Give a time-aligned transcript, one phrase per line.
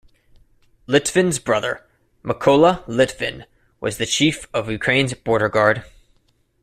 [0.87, 1.85] Lytvyn's brother,
[2.23, 3.45] Mykola Lytvyn
[3.79, 5.83] was the chief of Ukraine's Border Guard.